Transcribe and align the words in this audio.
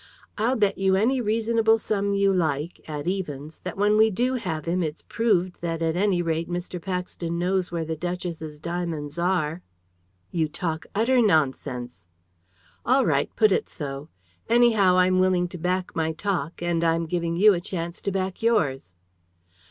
I'll 0.35 0.55
bet 0.55 0.79
you 0.79 0.95
any 0.95 1.21
reasonable 1.21 1.77
sum 1.77 2.15
you 2.15 2.33
like, 2.33 2.81
at 2.89 3.05
evens, 3.07 3.59
that 3.63 3.77
when 3.77 3.97
we 3.97 4.09
do 4.09 4.33
have 4.33 4.65
him 4.65 4.81
it's 4.81 5.03
proved 5.03 5.61
that 5.61 5.83
at 5.83 5.95
any 5.95 6.23
rate 6.23 6.49
Mr. 6.49 6.81
Paxton 6.81 7.37
knows 7.37 7.71
where 7.71 7.85
the 7.85 7.95
duchess's 7.95 8.59
diamonds 8.59 9.19
are." 9.19 9.61
"You 10.31 10.47
talk 10.49 10.87
utter 10.95 11.21
nonsense." 11.21 12.07
"All 12.83 13.05
right, 13.05 13.29
put 13.35 13.51
it 13.51 13.69
so. 13.69 14.09
Anyhow, 14.49 14.97
I'm 14.97 15.19
willing 15.19 15.47
to 15.49 15.59
back 15.59 15.95
my 15.95 16.13
talk. 16.13 16.63
And 16.63 16.83
I'm 16.83 17.05
giving 17.05 17.35
you 17.37 17.53
a 17.53 17.61
chance 17.61 18.01
to 18.01 18.11
back 18.11 18.41
yours." 18.41 18.95